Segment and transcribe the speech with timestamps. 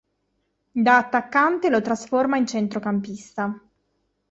[0.71, 3.61] Da attaccante lo trasforma in centrocampista.